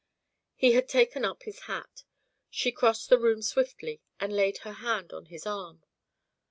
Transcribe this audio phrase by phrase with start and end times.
[0.55, 2.05] He had taken up his hat.
[2.49, 5.83] She crossed the room swiftly and laid her hand on his arm.